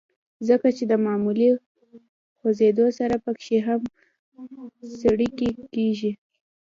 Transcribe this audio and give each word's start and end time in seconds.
ځکه 0.47 0.67
چې 0.77 0.83
د 0.91 0.93
معمولي 1.05 1.49
خوزېدو 2.39 2.85
سره 2.99 3.15
پکښې 3.25 3.57
هم 3.67 3.81
څړيکې 5.01 5.49
کيږي 5.73 6.11